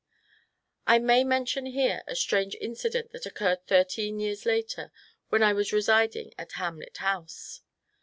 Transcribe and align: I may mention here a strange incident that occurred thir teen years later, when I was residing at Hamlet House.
I 0.87 0.97
may 0.97 1.23
mention 1.23 1.67
here 1.67 2.01
a 2.07 2.15
strange 2.15 2.55
incident 2.59 3.11
that 3.11 3.27
occurred 3.27 3.67
thir 3.67 3.83
teen 3.83 4.19
years 4.19 4.47
later, 4.47 4.91
when 5.29 5.43
I 5.43 5.53
was 5.53 5.71
residing 5.71 6.33
at 6.39 6.53
Hamlet 6.53 6.97
House. 6.97 7.61